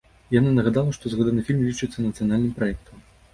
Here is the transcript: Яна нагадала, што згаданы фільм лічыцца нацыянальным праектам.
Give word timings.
Яна 0.35 0.53
нагадала, 0.53 0.93
што 0.97 1.11
згаданы 1.13 1.43
фільм 1.51 1.61
лічыцца 1.69 2.07
нацыянальным 2.07 2.57
праектам. 2.57 3.05